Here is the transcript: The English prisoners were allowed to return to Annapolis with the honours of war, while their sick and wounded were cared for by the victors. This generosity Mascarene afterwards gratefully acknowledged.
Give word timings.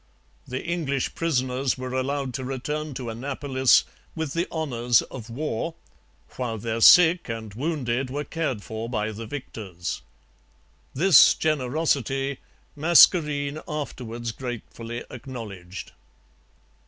The 0.47 0.65
English 0.65 1.13
prisoners 1.13 1.77
were 1.77 1.93
allowed 1.93 2.33
to 2.33 2.43
return 2.43 2.95
to 2.95 3.11
Annapolis 3.11 3.83
with 4.15 4.33
the 4.33 4.49
honours 4.51 5.03
of 5.03 5.29
war, 5.29 5.75
while 6.37 6.57
their 6.57 6.81
sick 6.81 7.29
and 7.29 7.53
wounded 7.53 8.09
were 8.09 8.23
cared 8.23 8.63
for 8.63 8.89
by 8.89 9.11
the 9.11 9.27
victors. 9.27 10.01
This 10.95 11.35
generosity 11.35 12.39
Mascarene 12.75 13.61
afterwards 13.67 14.31
gratefully 14.31 15.03
acknowledged. 15.11 15.91